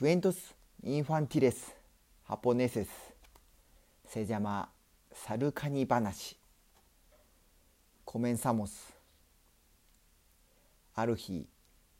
[0.00, 1.76] クエントス・インファンティレス・
[2.24, 2.88] ハポネセス
[4.06, 4.70] セジャマ・
[5.12, 6.38] サルカニ話
[8.06, 8.96] コメンサモス
[10.94, 11.46] ある日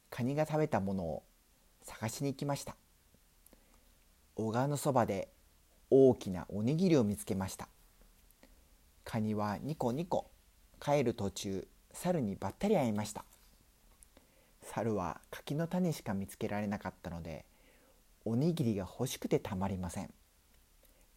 [0.08, 1.22] カニが食べたものを
[1.82, 2.74] 探しに行きました
[4.34, 5.28] 小川のそばで
[5.90, 7.68] 大きなおにぎりを見つけました
[9.04, 10.30] カニはニコニコ
[10.82, 13.26] 帰る途中猿にばったり会いました
[14.62, 17.44] 猿は柿の種しか見つけられなかったので
[18.24, 20.10] おにぎりが欲しくてたまりません。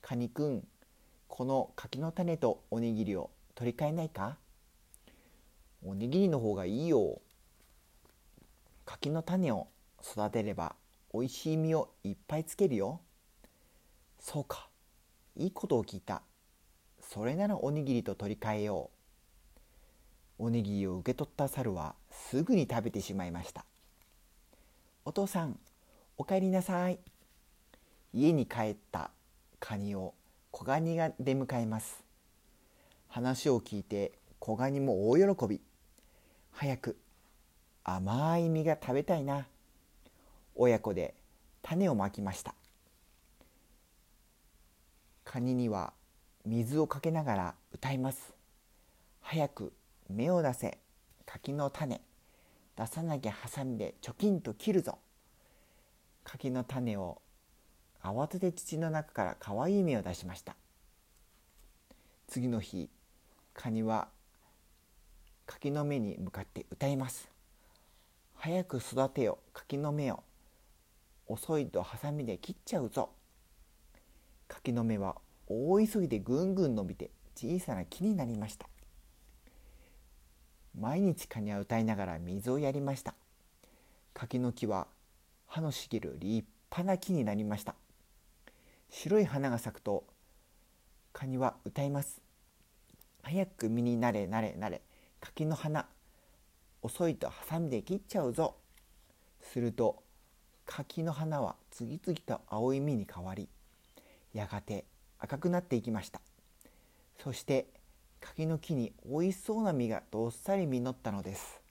[0.01, 0.67] カニくん
[1.27, 4.37] この柿の種とおにぎりを取り替えないか？
[5.85, 7.21] おにぎりの方がいいよ。
[8.85, 9.67] 柿の種を
[10.01, 10.75] 育てれば
[11.11, 13.01] おいしい実をいっぱいつけるよ。
[14.19, 14.69] そうか。
[15.35, 16.21] いいことを聞いた。
[17.01, 18.91] それならおにぎりと取り替えよ
[20.39, 20.45] う。
[20.45, 23.65] おにぎりを受け取った猿はすぐに食べてしまいました。
[25.03, 25.59] お父さん
[26.15, 26.99] おかえりなさい。
[28.13, 29.09] 家に帰った
[29.59, 30.13] カニを
[30.51, 32.03] 小ガニが出迎えます。
[33.07, 35.59] 話を聞いて小ガニも大喜び。
[36.51, 36.97] 早く
[37.83, 39.47] 甘い実が食べたいな。
[40.53, 41.15] 親子で
[41.63, 42.53] 種をまきました。
[45.23, 45.93] カニには
[46.45, 48.35] 水をかけながら歌います。
[49.19, 49.73] 早く
[50.09, 50.77] 芽を出せ。
[51.25, 52.01] 柿の種。
[52.77, 54.99] 出さなきゃハサミでチョキンと切るぞ。
[56.23, 57.21] 柿の種を
[58.01, 60.55] 慌てて土の中からかわいい芽を出しました。
[62.27, 62.89] 次の日
[63.53, 64.07] カニは
[65.45, 67.29] 柿の芽に向かって歌います。
[68.35, 70.23] 早く育てよ柿の芽を
[71.27, 73.09] 遅いとハサミで切っちゃうぞ。
[74.47, 75.15] 柿の芽は
[75.47, 78.67] 大急ぎでぐんぐん伸びて小さな木になりました。
[80.77, 83.13] 毎日カニは歌いながら水をやりました。
[84.13, 84.87] 柿の木は
[85.53, 87.75] 葉の茂る立派な木になりました。
[88.89, 90.03] 白い花が咲くと
[91.13, 92.23] カニは歌います。
[93.21, 94.81] 早く実になれなれなれ。
[95.21, 95.85] 柿の花
[96.81, 98.55] 遅いとハサミで切っちゃうぞ。
[99.41, 100.01] すると
[100.65, 103.47] 柿の花は次々と青い実に変わり
[104.33, 104.85] やがて
[105.19, 106.19] 赤くなっていきました。
[107.23, 107.67] そして
[108.21, 111.61] 柿の木においしそうな実がどっさり実ったのです。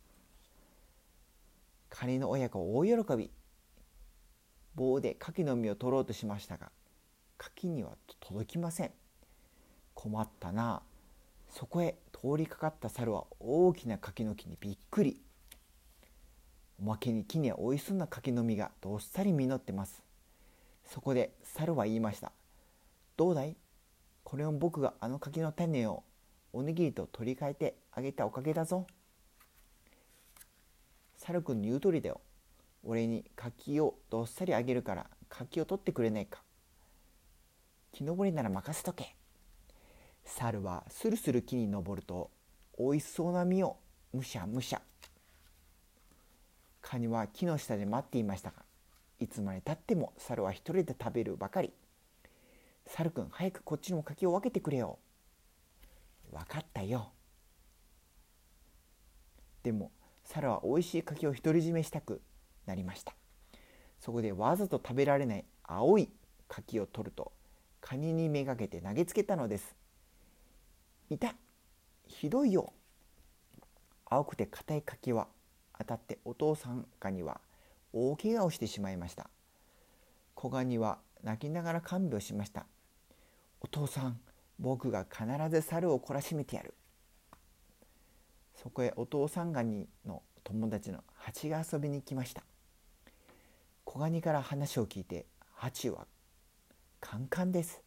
[1.91, 3.32] カニの親子大喜び。
[4.75, 6.71] 棒で柿の実を取ろうとしましたが
[7.38, 7.91] 柿には
[8.21, 8.91] 届きません。
[9.94, 10.83] 困ったな。
[11.50, 15.21] そこへ通りかかった猿は大きな柿の木にびっくり。
[16.81, 20.03] おまけに木にはおいしそうな柿の実がどっさり実ってます。
[20.84, 22.33] そこで猿は言いました。
[23.16, 23.56] どうだい？
[24.25, 26.04] これを僕があの柿の種を
[26.53, 28.87] おにぎりと取り替えてあげたおかげだぞ。
[31.16, 32.21] 猿くんの言う通りだよ。
[32.84, 36.43] 俺に柿をどっさりあげるから柿を取ってくれないか。
[37.93, 39.15] 木登りなら任せとけ。
[40.25, 42.31] 猿はスルスル木に登ると
[42.76, 43.76] おいしそうな実を
[44.12, 44.82] むしゃむしゃ。
[46.81, 48.65] カニは木の下で待っていましたが
[49.21, 51.72] いつまでたっても猿は一人で食べるばかり。
[52.87, 54.98] 猿くん早くこっちにも柿を分けてくれよ。
[56.32, 57.12] 分かったよ。
[59.62, 59.92] でも
[60.25, 62.21] 猿はおいしい柿を独り占めしたく
[62.66, 63.14] なりました。
[63.98, 66.08] そこでわざと食べられない青い
[66.48, 67.32] 柿を取ると
[67.80, 69.74] カニにめがけて投げつけたのです。
[71.10, 71.34] いた。
[72.06, 72.72] ひどいよ。
[74.06, 75.28] 青くて硬い柿は
[75.78, 77.40] 当たってお父さんガニは
[77.92, 79.30] 大怪我をしてしまいました。
[80.34, 82.66] 小ガニは泣きながら看病しました。
[83.60, 84.20] お父さん
[84.58, 86.74] 僕が必ず猿を懲らしめてやる。
[88.54, 92.42] そこへお父さんガニの友達のハチが遊びに来ました。
[93.92, 96.06] 小ガニから話を聞いてハチは
[96.98, 97.82] カンカンです。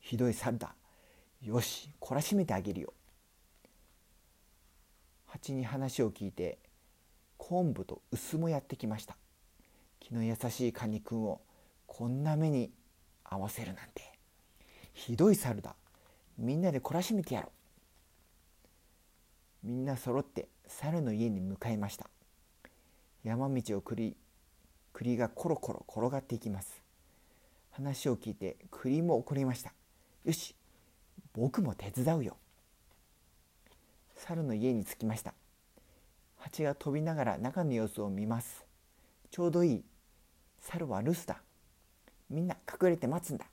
[0.00, 0.74] ひどい猿だ
[1.42, 2.94] よし懲らしめてあげるよ。
[5.26, 6.56] ハチに話を聞いて
[7.36, 9.18] 昆布と薄もやってきました。
[9.98, 11.42] 気の優しいカニくんを
[11.86, 12.70] こんな目に
[13.22, 14.00] 合わせるなんて。
[14.94, 15.76] ひどい猿だ。
[16.38, 17.52] みんなで懲らしめてやろ
[19.62, 19.66] う。
[19.66, 22.08] みんな揃って猿の家に向かいました。
[23.22, 24.16] 山道を栗
[24.92, 26.82] 栗がコロコロ転がっていきます。
[27.70, 29.72] 話を聞いて栗も怒りました。
[30.24, 30.54] よし
[31.32, 32.36] 僕も手伝うよ。
[34.16, 35.34] 猿の家に着きました。
[36.36, 38.64] 蜂が飛びながら中の様子を見ます。
[39.30, 39.84] ちょうどいい。
[40.60, 41.40] 猿は留守だ。
[42.28, 43.46] みんな隠れて待つんだ。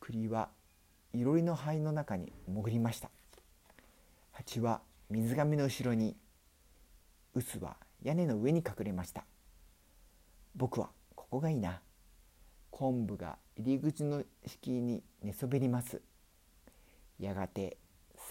[0.00, 0.48] 栗は
[1.12, 3.10] いろりの灰の中に潜りました。
[4.32, 6.16] 蜂は水がめの後ろに。
[7.34, 9.24] 臼は屋根の上に隠れました。
[10.56, 11.82] 僕はここがいいな。
[12.70, 16.00] 昆布が入り口の敷居に寝そべります。
[17.18, 17.76] やがて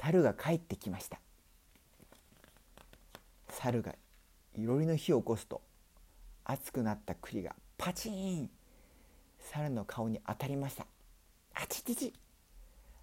[0.01, 1.19] 猿が帰ってきました。
[3.49, 3.95] 猿が
[4.55, 5.61] いろりの火を起こすと
[6.43, 8.49] 熱くなった栗がパチン。
[9.39, 10.87] 猿の顔に当たりました。
[11.53, 12.13] あちちち。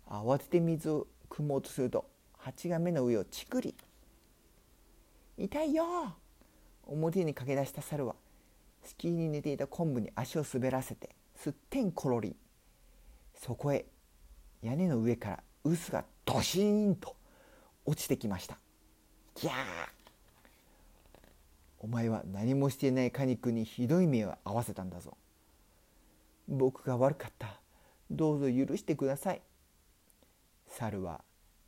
[0.08, 2.04] 慌てて水を汲もうとすると
[2.38, 3.74] 蜂が目の上をチクリ
[5.38, 5.84] 痛いよ
[6.86, 8.16] 表に駆け出した猿は
[8.84, 12.36] 敷居に寝ていた昆布に足を滑らせてすってんころり
[13.34, 13.84] そこへ
[14.62, 17.16] 屋根の上から臼がドシーンと
[17.84, 18.58] 落ちてきました。
[19.34, 19.54] ギャー。
[21.80, 25.16] お前は何もしていないカニ君にひどい目を合わせたんだぞ。
[26.48, 27.60] 僕が悪かった。
[28.10, 29.42] どうぞ許してください。
[30.68, 31.22] 猿は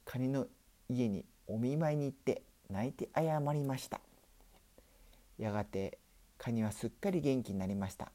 [0.05, 0.47] カニの
[0.89, 4.01] 家にお見舞いに行って泣いて謝りました。
[5.39, 5.99] やがて
[6.45, 8.13] カニはすっかり元気になりました。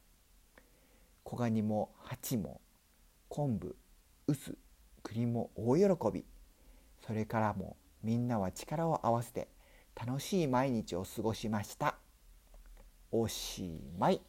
[1.23, 2.61] 子ガニもハチも
[3.27, 3.75] 昆布
[4.27, 4.55] 臼
[5.01, 5.83] 栗も大喜
[6.13, 6.25] び。
[7.03, 9.47] それからもみんなは力を合わせて
[9.95, 11.95] 楽しい毎日を過ごしました。
[13.11, 14.21] おしまい。